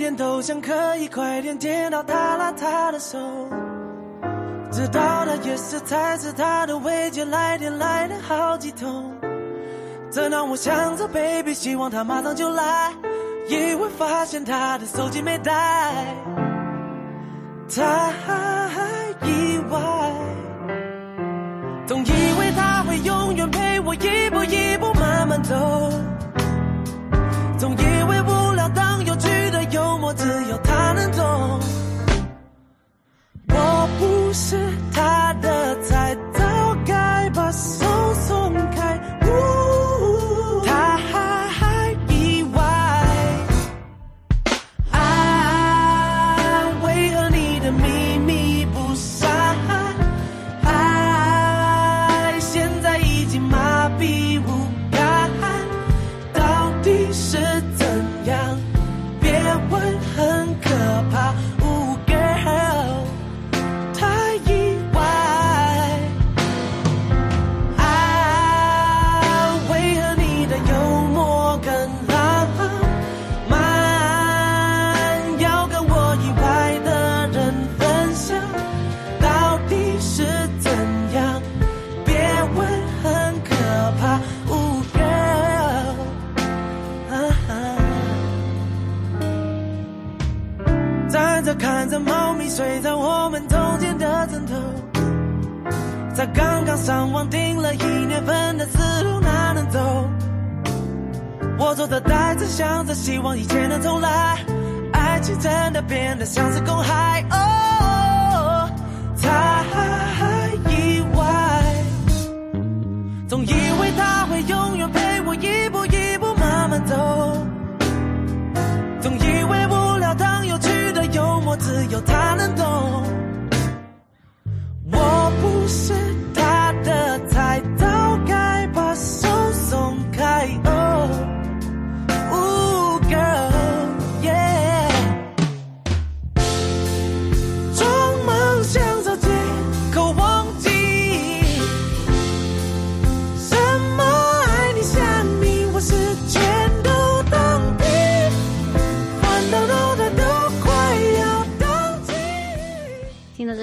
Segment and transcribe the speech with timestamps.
[0.00, 3.18] 每天都想可以快点见到他拉他的手，
[4.72, 9.12] 知道他也是才是他的未接来电来了好几通，
[10.10, 12.90] 这让我想着 baby，希望他马上就来，
[13.46, 15.52] 意外发现他的手机没带，
[17.68, 18.10] 太
[19.26, 19.78] 意外，
[21.86, 24.69] 总以为他会永远陪我一步一
[34.32, 34.79] 是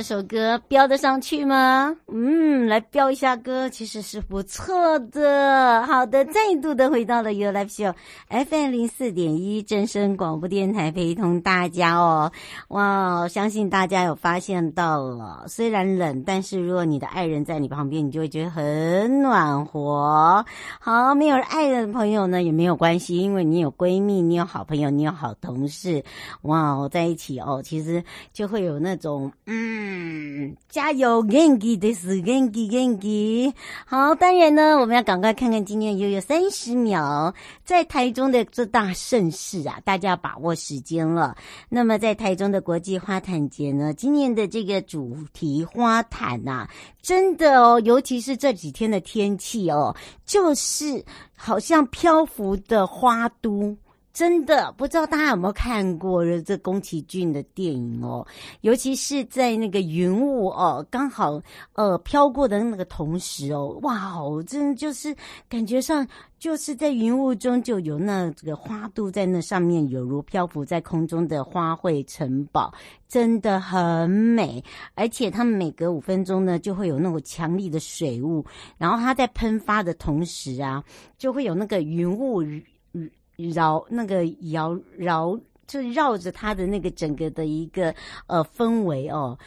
[0.07, 1.93] 首歌飙得上去吗？
[2.07, 5.83] 嗯，来飙一下歌，其实是不错的。
[5.85, 7.93] 好的，再度的回到了 U F C O
[8.29, 12.31] FM 零四点一正声广播电台，陪同大家哦。
[12.69, 20.45] 哇，相信大家有发现到了，虽然冷，但是如果你的爱人在你旁边，你就会觉得很暖和。
[20.79, 26.01] 好，没有爱人的朋友呢也没有关系，因为你有闺蜜，你有好朋友，你有好同事，
[26.43, 29.96] 哇，在一起哦，其实就会有那种嗯。
[29.99, 33.51] 嗯加油，Genki 的是 Genki Genki。
[33.85, 37.33] 好，当然呢，我们要赶快看看今天又有三十秒，
[37.65, 41.35] 在台中的这大盛事啊，大家要把握时间了。
[41.69, 46.69] 那么，在台中的国际花毯节呢，今年的这个主题花毯呐、啊，
[47.01, 49.95] 真的哦，尤其是这几天的天气哦，
[50.25, 51.03] 就是
[51.35, 53.75] 好像漂浮的花都。
[54.17, 58.25] 真的不知道大家有没有看过这宫崎骏的电影哦，
[58.61, 61.39] 尤其是在那个云雾哦，刚好
[61.73, 65.15] 呃飘过的那个同时哦，哇哦，真就是
[65.47, 66.07] 感觉上
[66.39, 72.73] 就是在云雾中就有那这个花都在那上面，有如漂浮在空中的花卉城堡，
[73.07, 74.63] 真的很美。
[74.95, 78.43] 而且他们每隔五分钟呢，就会有那种强力的水雾，
[78.79, 80.83] 然后它在喷发的同时啊，
[81.19, 82.43] 就会有那个云雾。
[83.37, 87.93] 绕那个摇绕，就绕着他的那个整个的一个
[88.25, 89.37] 呃氛围哦，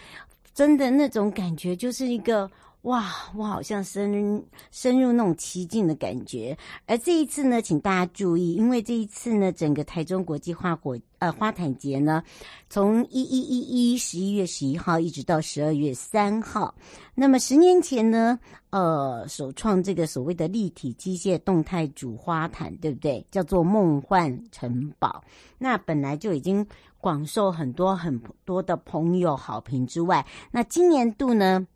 [0.54, 2.50] 真的那种感觉就是一个
[2.82, 6.56] 哇，我好像深深入那种奇境的感觉。
[6.87, 12.23] 而这一次呢，请大家注意，因为这一次呢，整个台中国际花火呃花毯节呢，
[12.71, 16.75] 从一一一一十一月十一号一直到十二月三号。
[17.15, 18.41] 那么十年前呢，
[18.71, 23.23] 呃，首创这个所谓的立体机械动态主花毯，对不对？
[23.31, 25.23] 叫做梦幻城堡。
[25.59, 26.67] 那本来就已经
[26.99, 31.67] 广受很多很多的朋友好评之外，那今年度呢，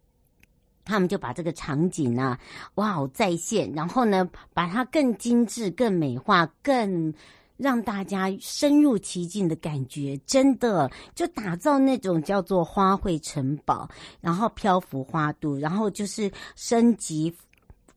[0.85, 2.39] 他们就把这个场景啊，
[2.75, 7.13] 哇，再现，然后呢，把它更精致、更美化、更。
[7.57, 13.89] 让大家深入其境的感觉，真的就打造那种叫做花卉城堡，
[14.21, 17.33] 然后漂浮花都，然后就是升级，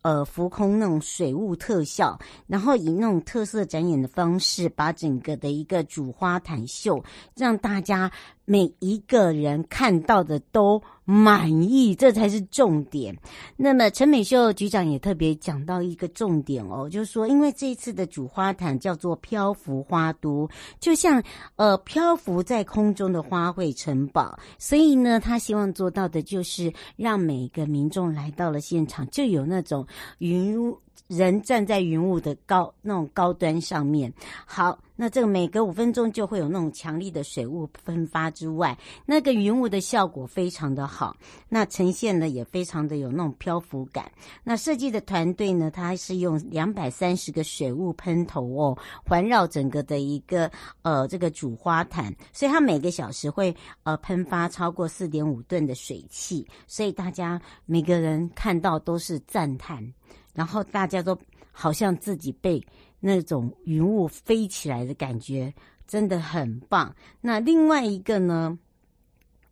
[0.03, 7.03] 呃，浮空那种水雾特效，然后以那种特色展演的方式，把整个的一个主花坛秀，
[7.35, 8.11] 让大家。
[8.49, 13.13] 每一个人看到的都满意，这才是重点。
[13.57, 20.49] 那么陈美秀局长也特别讲到一个重点哦，就是说，因为这次的主花毯叫做漂浮花都，
[20.79, 21.21] 就像
[21.57, 29.85] 呃漂浮在空中的花卉城堡，所以呢，他希望做到的就是让每个民众来到了现场，就有那种
[30.19, 34.11] 云雾人站在云雾的高那种高端上面。
[34.45, 34.79] 好。
[34.99, 41.15] 那这个每隔五分钟就会有那种强力的水雾喷发之外，那个云雾的效果非常的好，
[41.47, 44.11] 那呈现的也非常的有那种漂浮感。
[44.44, 50.49] 那设计的团队呢，它是用两百三十个水雾喷头哦，环绕整个的一个
[50.81, 59.94] 呃这个主花坛，所以它每个小时会呃喷发超过四点五吨的水汽，所以大家每个人看到都是赞叹，
[60.37, 61.17] 然后大家都
[61.51, 62.63] 好像自己被。
[62.99, 65.53] 那种云雾飞起来的感觉
[65.85, 66.93] 真的很棒。
[67.21, 68.57] 那另外一个呢，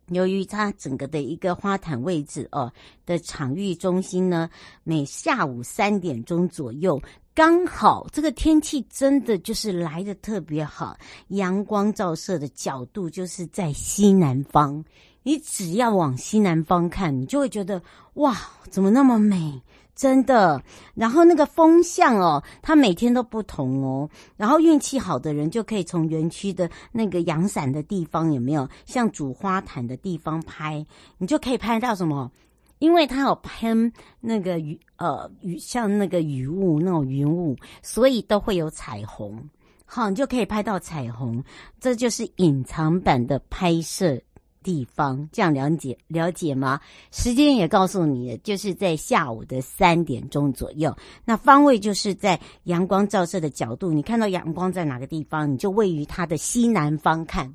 [0.08, 2.72] 由于它整个的一个花坛位置哦
[3.06, 4.50] 的场域中心呢，
[4.82, 7.00] 每下午三点钟左右，
[7.36, 10.98] 刚好这个天气真的就是来得特别好，
[11.28, 14.84] 阳光照射的角度就是在西南方。
[15.22, 17.80] 你只要往西南方看，你就会觉得
[18.14, 18.36] 哇，
[18.70, 19.62] 怎么那么美？
[19.96, 20.62] 真的，
[20.94, 24.08] 然后那个风向哦，它每天都不同哦。
[24.36, 30.84] 然后运气好的人就可以从园区的那个阳伞的地方有没有，像主花坛的地方拍，
[31.16, 32.30] 你就可以拍到什么？
[32.78, 33.90] 因为它有喷
[34.20, 39.42] 那个雨呃雨，像那个雨雾那种云雾，所以都会有彩虹。
[39.86, 41.42] 好，你就可以拍到彩虹，
[41.80, 44.20] 这就是隐藏版的拍摄。
[44.66, 46.80] 地方这样了解了解吗？
[47.12, 50.92] 时间也告诉你，就是在下午的三点钟左右。
[51.24, 57.54] 那方位就是在阳光照射的角度，你看到阳光在哪个地方，你就位于它的西南方看，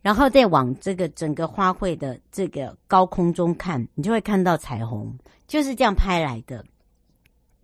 [0.00, 6.64] 然后再往这个整个花卉的这个高空中看，你就会看到彩虹，就是这样拍来的。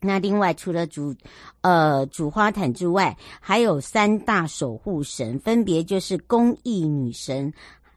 [0.01, 1.15] 那另外除了主
[1.63, 7.55] 呃主花毯之外，还有三大守护神，分别就是公益女神。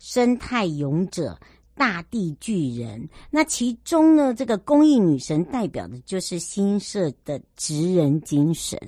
[0.09, 1.37] 生态勇者、
[1.75, 8.79] 大地巨人，那其中呢，这个公益女神代表的就是新社的职人精神。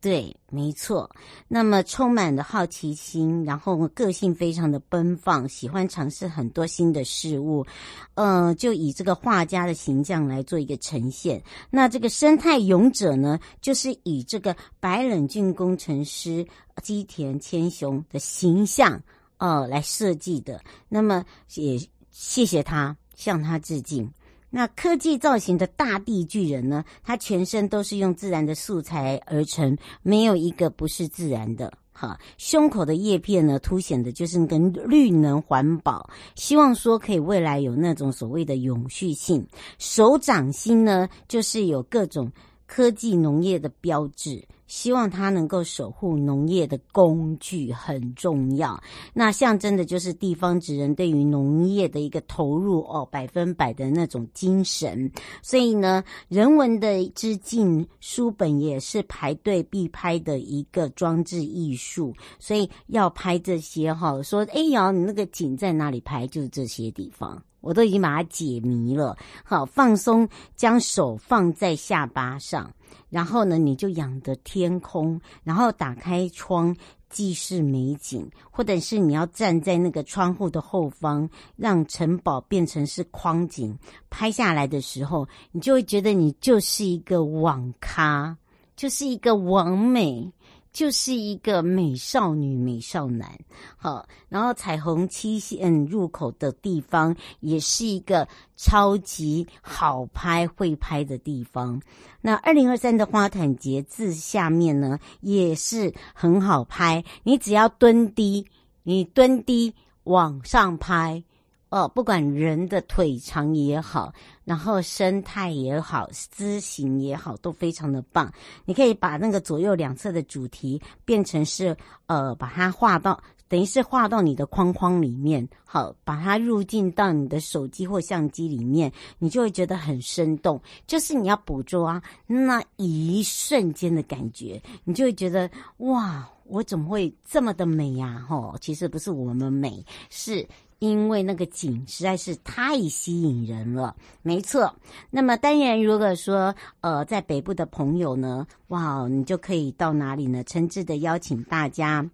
[0.00, 1.10] 对，没错。
[1.48, 7.66] 那么充满了好奇心，然后个性非常的奔放，喜欢尝试很多新的事物。
[8.14, 11.42] 呃，就以这个画家的形象来做一个呈现。
[11.68, 16.46] 那这个生态勇者呢，就是以这个白冷俊工程师
[16.82, 19.02] 基田千雄的形象。
[19.44, 20.58] 哦，来设计的，
[20.88, 21.22] 那么
[21.56, 21.78] 也
[22.10, 24.10] 谢谢他，向他致敬。
[24.48, 31.70] 那科技造型的大地巨人呢，它全身都是用自然的素材而成，没有一个不是自然的。
[31.92, 39.46] 哈，胸口的叶片呢，凸显的就是那个绿能环保，希望说可以未来有那种所谓的永续性。
[39.78, 42.32] 手掌心呢，就是有各种
[42.66, 44.42] 科技农业的标志。
[44.66, 55.10] 希望它能够守护农业的工具很重要，那象征的就是地方职人对于农业的一个投入哦，百分百的那种精神。
[55.42, 64.22] 所以呢，人文的致敬书本也是排队必拍的一个装置艺术，所以要拍这些哈。
[64.22, 66.26] 说哎呀，你那个景在哪里拍？
[66.28, 69.16] 就是这些地方，我都已经把它解谜了。
[69.42, 72.70] 好，放松，将手放在下巴上。
[73.08, 76.76] 然后呢，你就仰着天空，然后打开窗，
[77.08, 83.76] 既是美景，或者是你要站在那个窗户的后方，让城堡变成是框景，
[84.10, 88.36] 拍下来的时候，你就会觉得你就是一个网咖，
[88.76, 90.32] 就是一个网美。
[90.74, 93.30] 就是一个美少女、美少男，
[93.76, 98.26] 好，然后彩虹七线入口的地方也是一个
[98.56, 101.80] 超级好拍、会拍的地方。
[102.20, 107.04] 那二零二三的花毯节字下面呢，也是很好拍。
[107.22, 108.44] 你只要蹲低，
[108.82, 111.22] 你蹲低往上拍。
[111.70, 114.12] 哦，不管人的腿长也好，
[114.44, 118.32] 然后生态也好，姿形也好，都非常的棒。
[118.64, 130.60] 你可以把那个左右两侧的主题变成是，呃，把它画到，等于是画到你的框框里面，好，把它入进到你的手机或相机里面，你就会觉得很生动。
[130.86, 138.24] 就是你要捕捉啊，那一瞬间的感觉，你就会觉得哇，我怎么会这么的美呀？
[138.28, 140.46] 吼，其实不是我们美，是。
[140.80, 144.74] 因为那个景实在是太吸引人了，没错。
[145.10, 150.44] 那么当然，如果说呃在北部的朋友呢，哇，你就可以到哪里呢？
[150.44, 152.08] 诚挚的邀请大家。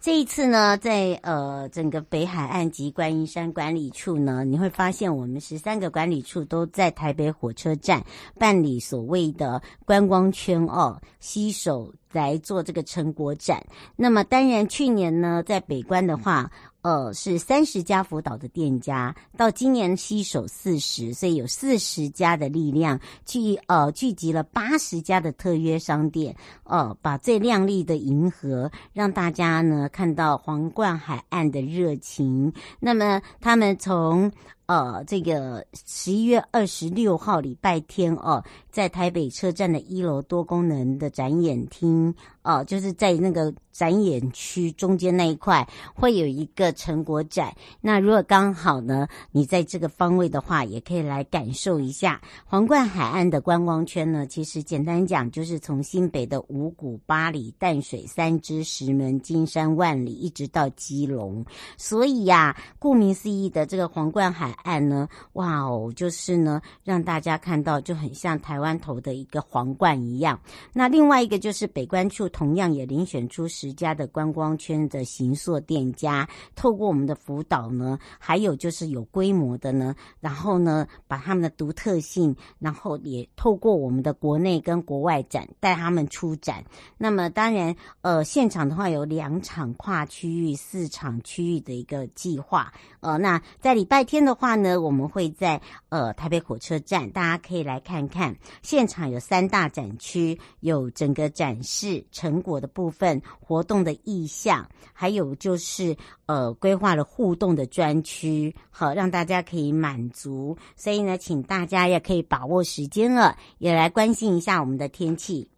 [0.00, 8.02] 这一次呢，在呃整个北海岸及观音山管理处呢，你会发现我们十三个管理处都在台北火车站
[8.38, 13.62] 办理所谓的观光圈哦，携手来做这个成果展。
[13.94, 16.50] 那么当然，去年呢在北关的话。
[16.82, 26.34] 呃，是三十家福岛的店家，到今年携手四十，所以有四十家的力量聚呃聚集了八十家的特约商店，
[26.64, 32.52] 呃，把最亮丽的银河让大家呢看到皇冠海岸的热情。
[32.78, 34.32] 那么他们从。
[34.70, 47.52] 呃，这个十一月二十六号礼拜天哦，在台北车站的一楼多功能的展演厅，哦、呃，就是在那个展演区中间那一块会有一个成果展。
[47.80, 54.24] 那如果刚好呢，你在这个方位的话，也可以来感受一下皇冠海岸的观光圈呢。
[54.24, 61.44] 其实简单讲，就是从新北的五股、八里、淡水、三芝、石门、金山、万里，一直到基隆。
[61.76, 64.56] 所以呀、顾名思义的这个皇冠海。
[64.62, 70.38] 案呢，哇哦，就是呢，让大家看到就很像台湾头的一个皇冠一样。
[70.72, 86.62] 那另外一个就是北关处，同样也遴选出十家的观光圈的形塑店家，透过我们的辅导呢，还有就是有规模的呢，然后呢，把他们的独特性，然后也透过我们的国内跟国外展带他们出展。
[86.98, 92.72] 那么当然，呃，现场的话有两场跨区域、四场区域的一个计划。
[93.00, 94.49] 呃，那在礼拜天的话。
[94.54, 98.36] 呢，我们会在呃台北火车站，大家可以来看看。
[98.62, 110.56] 现场有三大展区，有整个展示成果的部分，活动的意向，还有就是呃规划了互动的专区，好让大家可以满足。
[110.76, 115.48] 所以呢，请大家也可以把握时间了，也来关心一下我们的天气。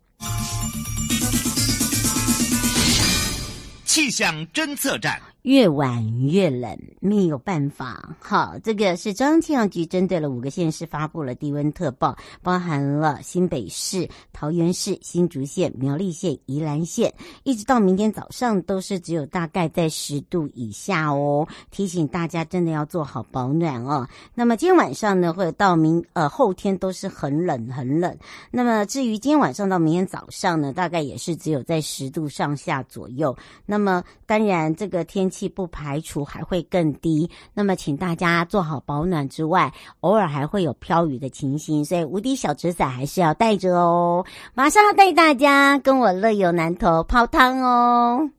[3.93, 5.21] 气象侦测站。
[5.43, 8.17] 越晚越冷，没有办法。
[8.21, 21.49] 好，这个是中央气象局针对了五个县市发布了低温特报，包含了新北市、桃园市、新竹县、苗栗县、宜兰县，一直到明天早上都是只有大概在十度以下哦。
[21.73, 24.07] 提醒大家真的要做好保暖哦。
[24.37, 28.17] 那么今天晚上呢，会到明呃后天都是很冷很冷。
[28.53, 33.37] 那么至于今天晚上到明天早上呢，大概也是只有在十度上下左右。
[33.67, 35.33] 那么那么当然这个天。
[35.33, 44.27] 气不排除还会更低，那么请大家做好保暖之外，偶尔还会有飘雨的情形，所以无敌小纸伞还是要带着哦。
[44.53, 48.31] 马上要带大家跟我乐游南投泡汤哦。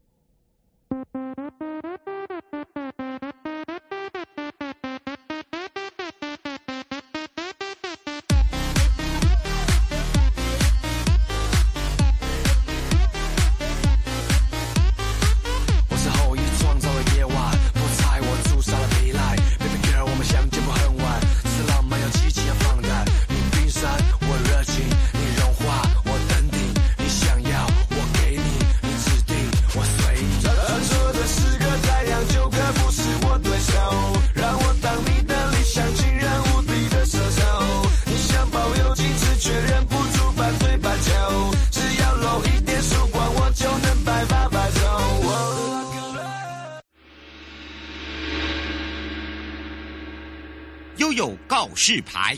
[51.83, 52.33] 告示牌。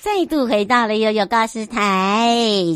[0.00, 2.28] 再度回到了悠悠告示台，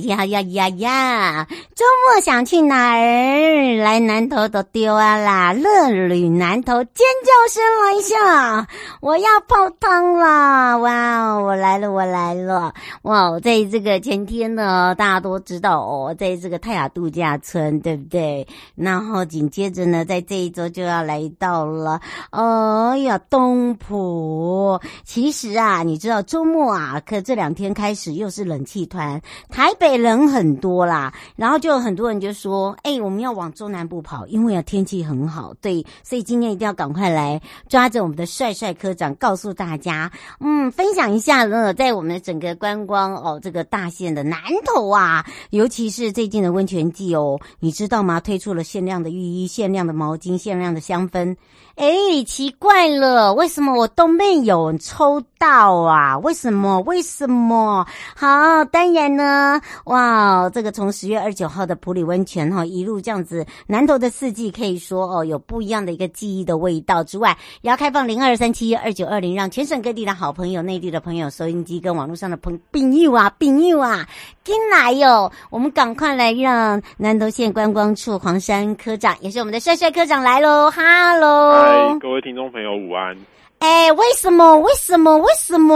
[0.07, 1.47] 呀呀呀呀！
[1.75, 3.77] 周末想去哪儿？
[3.83, 5.53] 来南头都丢啊啦！
[5.53, 8.69] 乐旅南头尖叫声来一下！
[9.01, 10.79] 我要泡汤了！
[10.79, 12.73] 哇哦，我来了，我来了！
[13.03, 18.47] 哇，在这个前天呢，大家都知道哦，在这个泰雅度假村，对不对？
[18.77, 22.01] 然后紧接着呢，在这一周就要来到了，
[22.31, 24.79] 哎呀，东埔。
[25.03, 37.41] 其实啊，你知道周末啊，可这两天开始又是冷气团，台北人很多啦，然后就很多人就说：“哎，我们要往中南部跑，因为啊天气很好。”对，所以今天一定要赶快来
[37.71, 48.21] 抓着我们的帅帅科长，告诉大家，嗯，分享一下呢，在我们的整个观光哦，这个大县的南投啊，尤其是最近的温泉季哦，你知道吗？
[48.21, 51.35] 推出了限量的浴衣、限量的毛巾、限量的香氛。
[51.77, 56.17] 哎，奇怪了，为什么我都没有抽到啊？
[56.19, 56.81] 为什么？
[56.83, 57.85] 为什么？
[58.15, 74.07] 好，当然呢，哇，这个从十月二十九号的普里温泉哈，一路这样子，南投的四季可以说哦，有不一样的一个记忆的味道之外，也要开放零二三七二九二零，让全省各地的好朋友、内地的朋友、收音机跟网络上的朋朋友啊、朋友啊，
[74.45, 75.31] 进来哟！
[75.51, 81.64] 我们赶快来让南投县观光处黄山科长，也是我们的帅帅科长来喽，哈喽。
[81.67, 83.17] 嗨，各位听众朋友，午安。
[83.65, 84.59] 哎，为什么？
[84.59, 85.17] 为什么？
[85.17, 85.75] 为什么？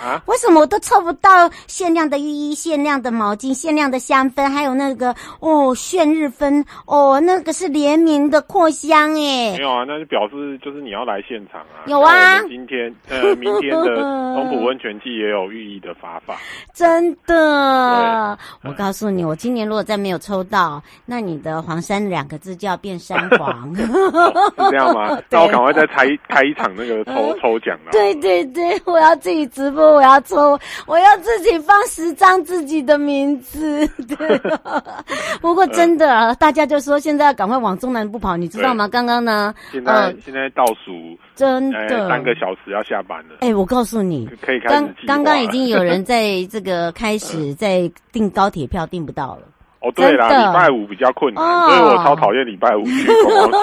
[0.00, 0.22] 啊？
[0.24, 9.52] 为什么我都抽不到限量的浴衣、限量的毛巾、限量的香氛，还有那个哦，炫日分哦，那个是联名的扩香哎。
[9.56, 11.84] 没有啊，那就表示就是你要来现场啊。
[11.84, 12.40] 有啊。
[12.48, 13.96] 今天呃，明天的
[14.34, 16.34] 东浦温泉季也有浴衣的发放。
[16.72, 18.38] 真的。
[18.64, 23.74] 我告诉你，我今年如果再没有抽到，那你的黄山两个字就要变山黄。
[23.74, 25.18] 这样吗？
[25.28, 27.01] 那我赶快再开开一场那个。
[27.04, 33.86] 抽抽奖了，对对对，我要自己直播，我要抽，我要自己放十张自己的名字。
[34.08, 34.40] 对，
[35.40, 38.88] 不过真的，呃、大家就说现在要赶快往中南部跑，你知道吗？
[38.88, 43.36] 刚刚呢，现在、呃、现在倒数，真的三个小时要下班了。
[43.40, 49.42] 哎，我告诉你，可以开始刚刚刚已经有人在这个开始 在订高铁票，订不到了。
[49.82, 53.06] 哦，对啦，礼拜五比较困难，哦、所以我超讨厌礼拜五去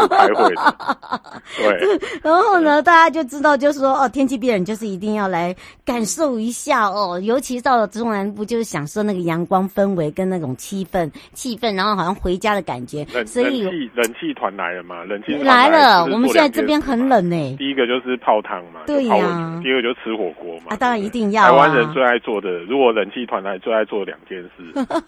[0.09, 0.75] 开会的。
[1.57, 5.55] 对，然后呢，大家就知道，就是说，哦，天气变冷，就是一定要来
[5.85, 7.19] 感受一下哦。
[7.23, 13.05] 尤其到了中南部，就是享受那个阳光氛围跟那种气氛，气氛，然后好像回家的感觉。
[13.13, 15.03] 冷所以冷气冷气团来了嘛？
[15.05, 17.55] 冷气团来了，我们现在这边很冷呢。
[17.57, 19.59] 第一个就是泡汤嘛，对呀、啊。
[19.63, 20.67] 第二个就是吃火锅嘛。
[20.69, 21.49] 啊，当然一定要、啊。
[21.49, 24.49] 台湾人最爱做的，如果冷气团来，最爱做两件事。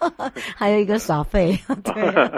[0.56, 1.58] 还有一个耍废。
[1.84, 1.94] 对，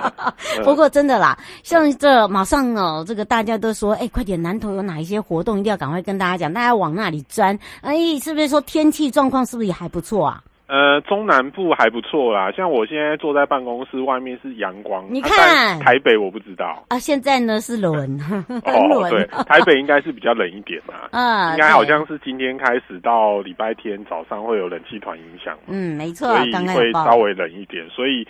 [0.64, 7.58] 不过真的啦，像这马上哦，这个大家都说，哎，快点，南投有哪一些活动，一定要赶快跟大家讲，大家往那里钻。
[7.82, 10.42] 哎，是不是说天气状况是不是也还不错啊？
[10.66, 18.18] 呃，中南部还不错啦，像我现在坐在办公室外面是阳光，你看、啊、台北我不知道啊，现在呢是 冷，
[18.64, 28.26] 哦，对，台北应该是比较冷一点嘛，啊，应该好像是今天开始到礼拜天早上会有冷气团影响，嗯，没错，所以会稍微冷一点，所以。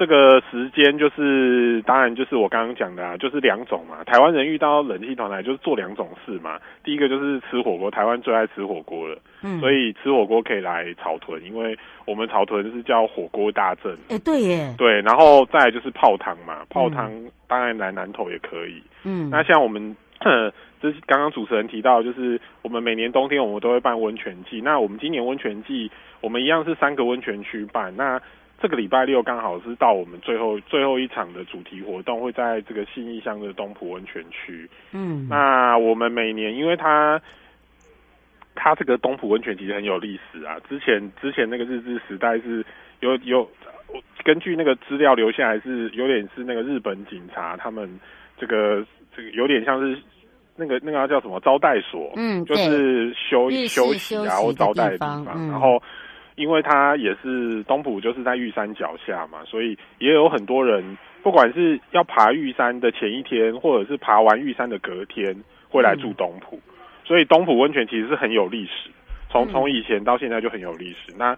[0.00, 4.02] 这个时间就是，当然就是我刚刚讲的啊，就是两种嘛。
[4.04, 6.58] 台湾人遇到冷气团来，就是做两种事嘛。
[6.82, 13.94] 第一个就是吃火锅，台湾最爱吃火锅了，嗯，所以吃火锅可以来草屯，因为我们草屯是叫火锅大镇。
[14.08, 14.74] 哎，对耶。
[14.78, 17.12] 对，然后再来就是泡汤嘛，泡汤
[17.46, 18.82] 当然来南投也可以。
[19.04, 19.94] 嗯，那像我们，
[20.80, 24.62] 就是刚刚主持人提到，就是我们每年冬天我们都会办温泉季。
[24.62, 25.90] 那我们今年温泉季，
[26.22, 27.94] 我们一样是三个温泉区办。
[27.94, 28.18] 那
[28.60, 34.68] 这个礼拜六刚好是到我们最后最后一场的主题活动，会在这个信义乡的东浦温泉区。
[34.92, 37.18] 嗯，那我们每年，因为它
[38.54, 40.58] 它这个东浦温泉其实很有历史啊。
[40.68, 42.62] 之前之前那个日治时代是
[43.00, 43.48] 有有
[44.24, 47.88] 根据那个资料留下来是有点是那个日本警察他们
[48.36, 48.84] 这个
[49.16, 49.98] 这个有点像是
[50.54, 55.82] 那个那个叫什么招待所，嗯，就是休休息啊或招待的地方，嗯、然后。
[56.36, 65.36] 因为它也是东浦，就是在玉山脚下嘛，所以也有很多人，不管是要爬玉山的前一天，或者是爬完玉山的隔天，
[65.68, 66.60] 会来住东浦。
[67.04, 68.90] 所以东浦温泉其实是很有历史，
[69.28, 71.12] 从从以前到现在就很有历史。
[71.18, 71.36] 那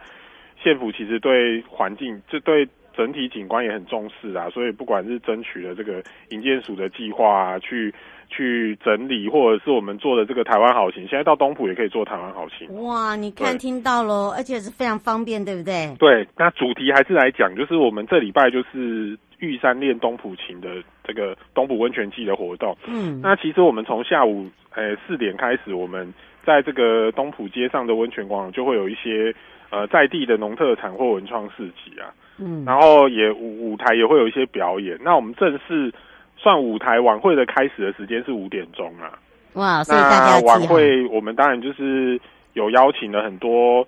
[0.62, 7.94] 县府其实对环境，这对整体景观也很重视啊，所以不管是争取了这个营建署的计划啊，去。
[8.34, 12.82] 去整理，或者是我们做的这个台湾好行，现在到东埔也可以做台湾好行。
[12.82, 15.94] 哇，你看听到喽，而且是非常方便，对不对？
[15.98, 22.74] 对，那主题还是来讲，就是我们这礼拜就是玉山练东埔琴的这个东埔温泉季的活动。
[22.86, 26.10] 嗯，那其实我们从下午呃四点开始，我们
[26.42, 29.34] 在这个东埔街上的温泉广场就会有一些
[29.72, 32.14] 呃在地的农特产或文创市集啊。
[32.38, 34.98] 嗯，然后也舞舞台也会有一些表演。
[35.02, 35.92] 那我们正式
[36.36, 39.18] 算舞台晚会的开始的时间是五点钟啊。
[39.54, 42.18] 哇，所以大家晚会我们当然就是
[42.54, 43.86] 有邀请了很多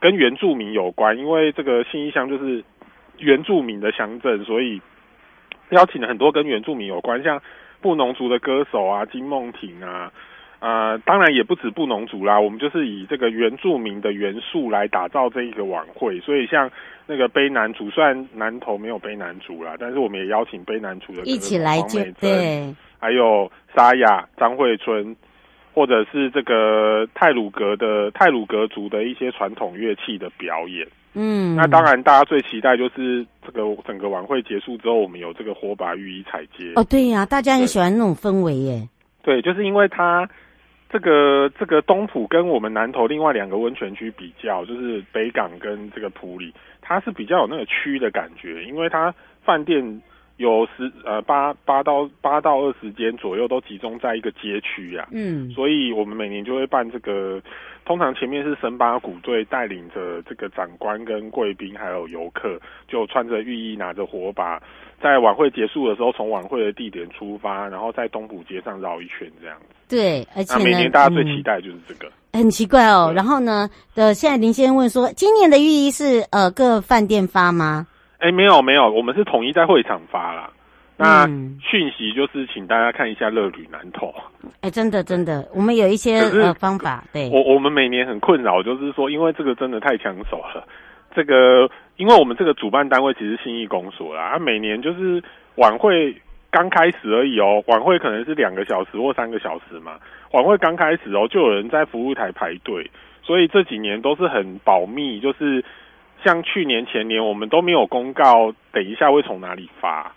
[0.00, 2.62] 跟原住民有关，因为这个信义乡就是
[3.18, 4.82] 原住民的乡镇，所以
[5.70, 7.40] 邀请了很多跟原住民有关，像
[7.80, 10.12] 布农族的歌手啊，金梦婷啊。
[10.64, 16.70] 呃，当然也不止布农族啦，我们就是以这个原住民的元素来打造这一个晚会，所以像
[17.06, 25.14] 那个卑南族，虽然南投没有卑南族啦，但是我们也邀请卑南族的一起来就对，还有沙雅、张惠春，
[25.74, 30.88] 或者是这个泰鲁格的泰鲁格族的一些传统乐器的表演。
[31.12, 36.72] 嗯，那当然大家最期待就是这个整个晚会结束之后，我们有这个火把浴衣彩街。
[36.76, 38.88] 哦，对呀、啊，大家很喜欢那种氛围耶。
[39.22, 40.26] 对，就是因为它。
[40.94, 50.00] 这个这个东浦跟我们南投另外两个温泉区比较，就是北港跟这个埔里，它是比较有那个区的感觉，因为它饭店
[50.36, 57.40] 有十呃八八到八到二十间左右都集中在一个街区啊，嗯，所以我们每年就会办这个，
[57.84, 64.60] 通常前面是神巴鼓队带领着这个长官跟贵宾还有游客，就穿着浴衣拿着火把。
[65.02, 69.66] 在晚会结束的时候，从晚会的地点出发，然后在东浦街上绕一圈，这样子。
[69.86, 72.08] 对，而且呢，每年大家最期待就是这个。
[72.32, 77.86] 嗯、很奇怪哦，然后呢，的现在林先生问说，今年的浴衣是呃各饭店发吗？
[78.18, 80.50] 哎，没有没有，我们是统一在会场发啦。
[80.96, 81.26] 那
[81.60, 84.14] 讯息就是，请大家看一下乐旅南投。
[84.60, 87.02] 哎，真的真的，我们有一些呃方法。
[87.12, 90.66] 对，我我们每年很困扰，就是说，因为这个真的太抢手了，
[91.14, 91.70] 这个。
[91.96, 95.22] 因为我们这个主办单位其实信义公所啦，啊，每年就是
[95.54, 96.12] 晚会
[96.50, 99.92] 刚开始而已哦，晚会可能是两个小时或三个小时嘛，
[100.32, 102.90] 晚会刚开始哦，就有人在服务台排队，
[103.22, 105.64] 所以这几年都是很保密，就是
[106.24, 110.10] 像去年前年我们都没有公告，等一下会从哪里发，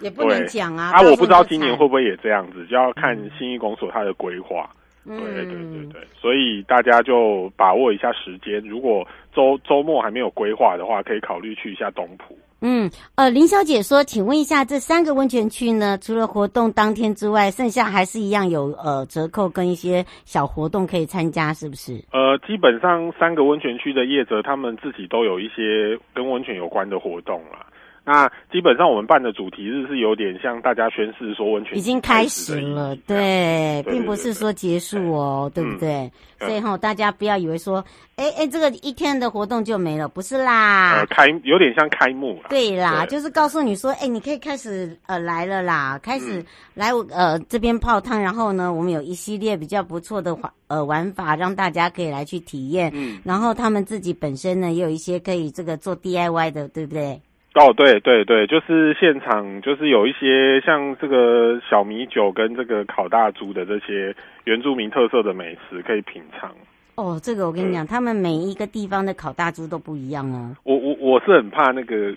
[0.00, 4.68] 也不能讲啊，啊，我不知道今年会不会也这样子，就要看新义公所它的规划。
[5.06, 8.58] 对对对对，所以大家就把握一下时间。
[8.60, 12.38] 如果周周末还没有规划的话，可以考虑去一下东埔。
[12.66, 21.92] 嗯，呃，林小姐说，请问一下，这三个温泉区呢，除了活动当天之外，剩下还是一样有呃折扣跟一些小活动可以参加，是不是？
[22.10, 27.66] 呃，基本上三个温泉区的业者，他们自己都有一些跟温泉有关的活动啦。
[28.04, 36.10] 那基本上我们办的主题日是有点像大家宣示说温泉已经开始了，对，并不是说结束哦，对不对？
[36.38, 37.82] 所以哈，大家不要以为说，
[38.16, 40.98] 哎哎，这个一天的活动就没了，不是啦。
[40.98, 42.48] 呃，开有点像开幕啦。
[42.50, 52.90] 对啦，就是告诉你说，哎，你可以开始呃来了啦，开始来我呃这边泡汤，然后呢，我们有一系列比较不错的玩呃玩法，让大家可以来去体验。
[52.94, 57.18] 嗯，然后他们自己本身呢，也有一些可以这个做 DIY 的，对不对？
[57.54, 66.50] 哦，对对对，就是现场就是有一些像这个小米酒跟这个烤大猪的这些原住民特色的美食可以品尝。
[66.96, 70.56] 哦，这个我跟你讲，他们每一个地方的烤大猪都不一样哦。
[70.64, 72.12] 我我我是很怕那个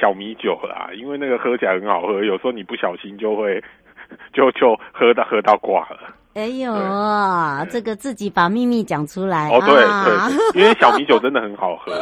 [0.00, 3.62] 小米酒啦，因为那个喝起来很好喝，有时候你不小心就会
[4.34, 6.14] 就就喝到喝到挂了。
[6.32, 6.72] 哎呦，
[7.70, 11.92] 这个自己把秘密讲出来哦，对对， 因为小米酒真的很好喝。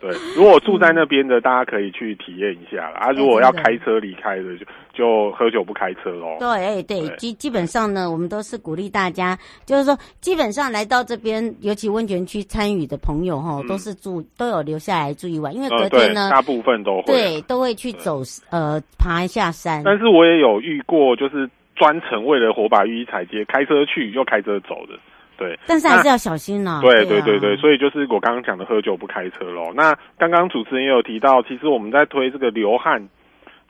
[0.00, 3.10] 对，如果住在那边的，大家可以去体验一下啊。
[3.12, 6.36] 如果要开车离开的，就就喝酒不开车喽。
[6.40, 19.82] 对，哎对，基基本上呢，我们都是鼓励大家，就是说，基本上来到这边，尤其温泉区参与的朋友哈，都是住都有留下来住一晚，因为隔天呢，大部分都会对都会去走呃爬一下山。
[19.84, 21.48] 但是我也有遇过，就是。
[21.78, 24.98] 专程为了火把浴衣踩街，开车去又开车走的，
[25.36, 25.56] 对。
[25.66, 26.80] 但是还是要小心呢、啊。
[26.82, 29.72] 对对对对，所以就是我刚刚讲的喝酒不开车喽。
[29.74, 33.08] 那刚刚主持人也有提到，其实我们在推这个流汗，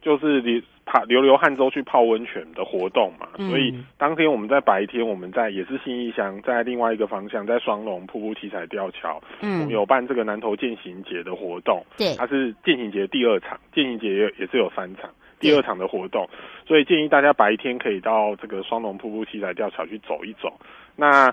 [0.00, 3.28] 就是流泡流流汗之后去泡温泉的活动嘛。
[3.36, 11.84] 嗯、所以当天我们在白天，我们在也是新义乡，在另外一个方向，在双龙瀑布七彩吊桥，嗯，我们有办这个南投健行节的活动。
[11.98, 15.10] 对，它是健行节第二场，健行节也也是有三场。
[15.38, 16.28] 第二场的活动，
[16.66, 20.52] 所以建议大家白天可以到这个双龙瀑布七彩吊桥去走一走。
[20.96, 21.32] 那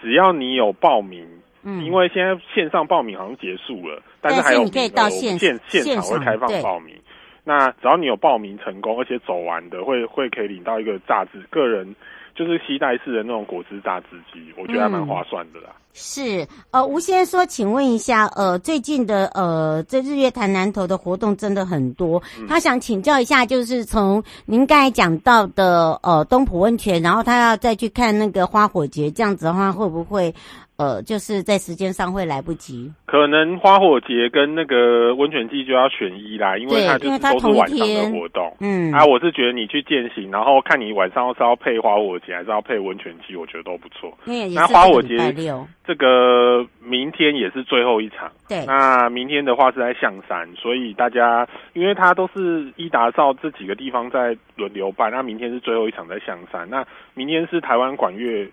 [0.00, 1.26] 只要你有报名，
[1.62, 6.94] 嗯，因为现在线上报名好像结束了，但是还有你可以到现现现场会开放报名。
[7.42, 11.96] 那只要你有报名成功，而且走完的，会会可以领到一个杂志个人
[12.34, 15.68] 就是携带式的那种果汁榨汁机，我觉得还蛮划算的啦。
[15.70, 30.34] 嗯、是，呃，吴先生说，请问一下，呃，最近的呃，这日月潭南投的活动真的很多，嗯、他想请教一下，就是从您刚才讲到的呃东浦温泉，然后他要再去看那个花火节，这样子的话会不会？
[30.80, 38.50] 呃，就是在时间上会来不及，可能花火节跟那个温泉季就要选一啦，因为它就是都是晚上的活动。
[38.60, 44.10] 嗯，啊，我是觉得你去践行，然后看你晚上是要配花火节还是要配温泉季，我觉得都不错。
[44.24, 45.18] 那花火节
[45.84, 58.48] 这个明天也是最后一场，对，那明天的话是在象山，所以大家因为它都是伊达邵这几个地方在轮流办，那明天是最后一场在象山，那明天是台湾管乐。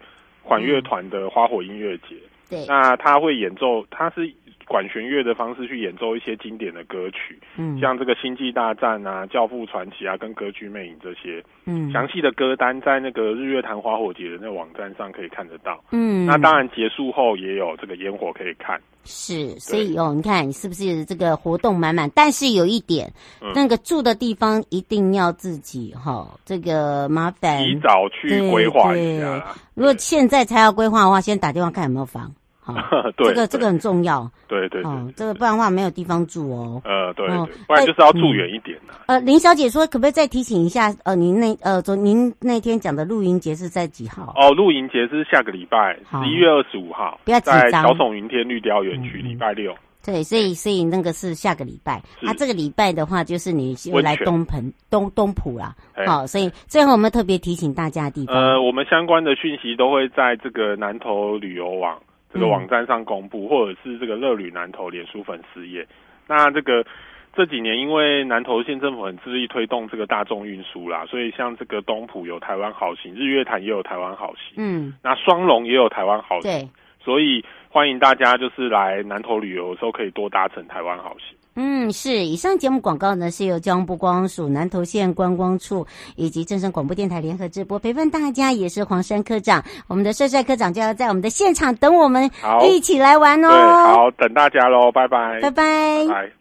[0.47, 2.15] 管乐团的花火音乐节，
[2.49, 4.25] 对，那他会演奏，他是
[4.67, 18.79] 管弦乐的方式去演奏一些经典的歌曲，嗯，像这个《星际大战》啊，《教父传奇》啊，跟《歌剧魅影》这些，嗯，详细的歌单在那个日月潭花火节的那个网站上可以看得到，嗯，那当然结束后也有这个烟火可以看。
[19.09, 22.11] 是，所以哦，你看你是不是这个活动满满？
[22.13, 23.09] 但是有一点，
[23.41, 29.55] 嗯、那个住的地方一定要自己哈、哦，这个麻烦提早去规划一下。
[29.75, 32.33] 如果现在才要规划的话，先打电话看有没有房。
[33.17, 34.29] 这个这个很重要。
[34.47, 36.81] 对对哦，这个不然的话没有地方住哦。
[36.85, 37.35] 呃，对，对，
[37.67, 39.19] 不然就是要住远一点呢，啊嗯。
[39.19, 40.93] 呃，林小姐说，可不可以再提醒一下？
[41.03, 44.33] 呃，您那呃，昨您那天讲的露营节是在几号？
[44.37, 49.75] 哦，露营节是下个礼拜十一月二十五号，不要紧张，在小耸云天绿雕园区，礼拜六。
[50.05, 52.01] 对，所以所以那个是下个礼拜。
[52.21, 55.75] 啊，这个礼拜的话，就是你又来东盆东东浦啦。
[56.05, 58.33] 好，所以最后我们特别提醒大家的地方。
[58.33, 61.99] 呃，我们相关的讯息都会在这个南投旅游网。
[62.37, 65.87] 这个网站上公布，或者是这个乐旅南投脸书粉丝页。
[66.27, 66.85] 那这个
[67.33, 76.69] 这几年，因为南投县政府很致力推动这个大众运输啦，所以像这个东埔有台湾好行，日月潭也有台湾好行，嗯，那双龙也有台湾好行，对，
[77.03, 81.35] 所以欢迎大家就是来南投旅游的时候，可以多搭乘台湾好行。
[81.59, 82.23] 嗯，是。
[82.23, 92.29] 以上节目广告呢，是由交通部光署南投县观光处以及正声广播电台联合直播，陪伴大家也是黄山科长，我们的帅帅科长就要在我们的现场等我们
[92.63, 93.49] 一起来玩哦。
[93.49, 96.31] 对，好，等大家喽，拜拜，拜拜，拜拜。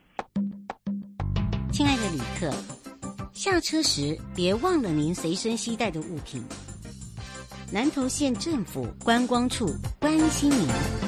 [1.72, 2.54] 亲爱的旅客，
[3.32, 6.44] 下车时别忘了您随身携带的物品。
[7.72, 9.66] 南投县政府观光处
[9.98, 11.05] 关心您。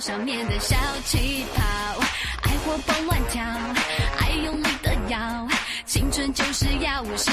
[0.00, 1.62] 上面的小气泡，
[2.42, 3.42] 爱活蹦乱跳，
[4.18, 5.48] 爱用力的摇，
[5.86, 7.30] 青春就是要无时